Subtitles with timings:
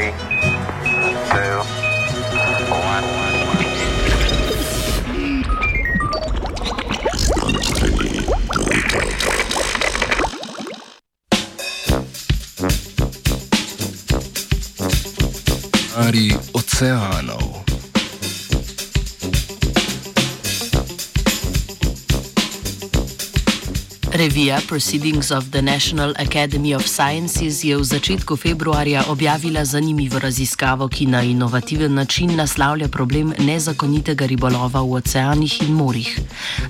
[0.00, 0.12] Three,
[1.28, 1.60] two,
[15.96, 17.59] Ari Oceano.
[24.20, 30.88] Revija Proceedings of the National Academy of Sciences je v začetku februarja objavila zanimivo raziskavo,
[30.88, 36.20] ki na inovativen način naslavlja problem nezakonitega ribolova v oceanih in morjih.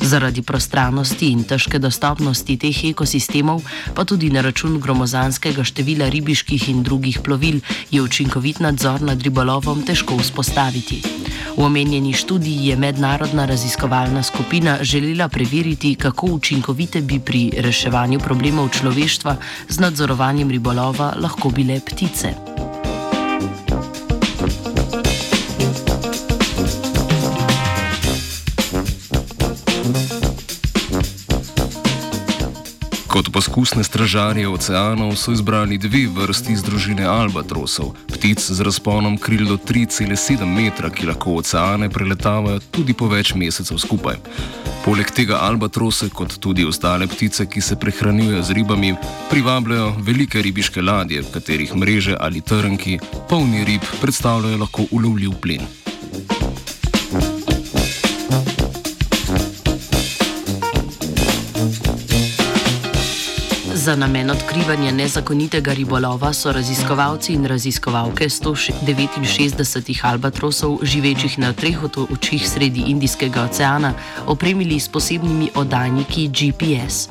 [0.00, 6.86] Zaradi prostranosti in težke dostopnosti teh ekosistemov, pa tudi na račun gromozanskega števila ribiških in
[6.86, 7.58] drugih plovil,
[7.90, 11.02] je učinkovit nadzor nad ribolovom težko vzpostaviti.
[11.56, 18.68] V omenjeni študiji je mednarodna raziskovalna skupina želela preveriti, kako učinkovite bi pri reševanju problemov
[18.76, 19.36] človeštva
[19.72, 22.49] z nadzorovanjem ribolova lahko bile ptice.
[33.20, 39.44] Kot poskusne stražarje oceanov so izbrali dve vrsti iz družine albatrosov, ptic z razponom kril
[39.44, 44.16] do 3,7 metra, ki lahko oceane preletavajo tudi po več mesecev skupaj.
[44.86, 48.94] Poleg tega albatrose, kot tudi ostale ptice, ki se prehranjujejo z ribami,
[49.28, 52.96] privabljajo velike ribiške ladje, katerih mreže ali trnki,
[53.28, 55.68] polni rib, predstavljajo lahko ulovljiv plen.
[63.90, 72.48] Za namen odkrivanja nezakonitega ribolova so raziskovalci in raziskovalke 169 albatrosov, živečih na treh otočjih
[72.48, 73.94] sredi Indijskega oceana,
[74.26, 77.08] opremili s posebnimi oddajniki GPS.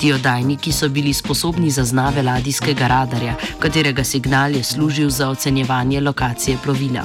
[0.00, 6.58] Ti oddajniki so bili sposobni zaznave ladijskega radarja, katerega signal je služil za ocenjevanje lokacije
[6.64, 7.04] plovila.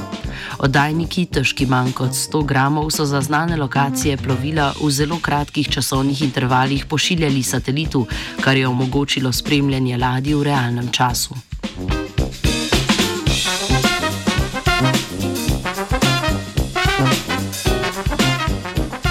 [0.60, 6.22] Oddajniki, težki manj kot 100 gramov, so za znane lokacije plovila v zelo kratkih časovnih
[6.22, 8.08] intervalih pošiljali satelitu,
[8.42, 11.36] kar je omogočilo spremljanje ladij v realnem času.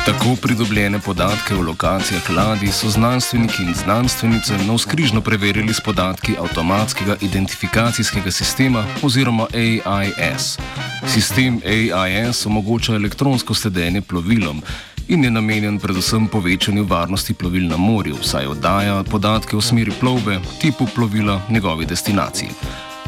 [0.07, 7.17] Tako pridobljene podatke o lokacijah ladij so znanstveniki in znanstvenice navskrižno preverili s podatki avtomatskega
[7.21, 10.59] identifikacijskega sistema oziroma AIS.
[11.07, 14.63] Sistem AIS omogoča elektronsko sledenje plovilom
[15.09, 20.41] in je namenjen predvsem povečanju varnosti plovil na morju, saj oddaja podatke o smeri plovbe,
[20.61, 22.49] tipu plovila, njegovi destinaciji.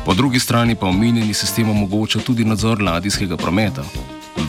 [0.04, 3.84] Po drugi strani pa omenjeni sistem omogoča tudi nadzor ladijskega prometa.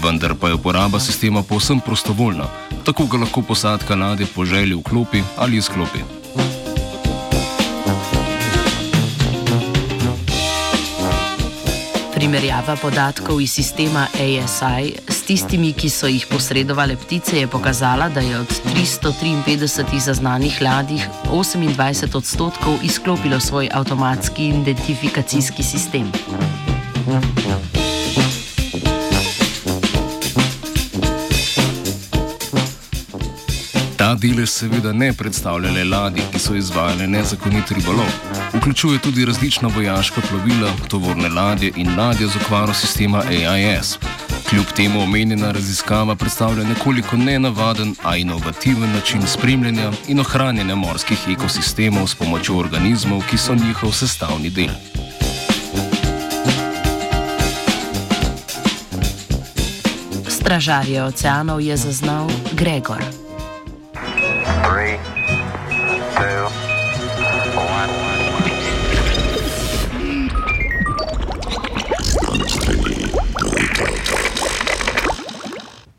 [0.04, 2.46] Vendar pa je uporaba sistema povsem prostovoljna,
[2.86, 6.19] tako ga lahko posadka ladje po želji vklopi ali izklopi.
[12.20, 18.20] Primerjava podatkov iz sistema ASI s tistimi, ki so jih posredovale ptice, je pokazala, da
[18.20, 21.00] je od 353 zaznanih ladij
[21.32, 26.12] 28 odstotkov izklopilo svoj avtomatski identifikacijski sistem.
[27.06, 27.79] Ta
[34.20, 38.12] delež seveda ne predstavlja le ladij, ki so izvajale nezakonit ribolov.
[38.54, 43.98] Vključuje tudi različna vojaška plovila, tovorne ladje in ladje z okvaro sistema AIS.
[44.50, 52.08] Kljub temu omenjena raziskava predstavlja nekoliko nenavaden, a inovativen način spremljanja in ohranjanja morskih ekosistemov
[52.08, 54.74] s pomočjo organizmov, ki so njihov sestavni del.
[60.28, 63.29] Stražarje oceanov je zaznal Gregor.
[64.80, 65.19] three.